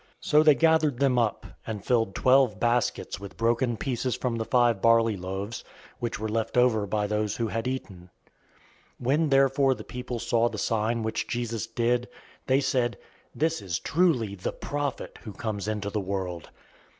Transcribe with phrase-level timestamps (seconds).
[0.01, 4.45] 006:013 So they gathered them up, and filled twelve baskets with broken pieces from the
[4.45, 5.63] five barley loaves,
[5.99, 8.09] which were left over by those who had eaten.
[8.99, 12.09] 006:014 When therefore the people saw the sign which Jesus did,
[12.47, 12.97] they said,
[13.35, 16.49] "This is truly the prophet who comes into the world."